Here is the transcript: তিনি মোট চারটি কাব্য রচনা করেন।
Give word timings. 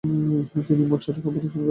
তিনি 0.67 0.83
মোট 0.91 0.99
চারটি 1.03 1.19
কাব্য 1.23 1.37
রচনা 1.37 1.51
করেন। 1.53 1.69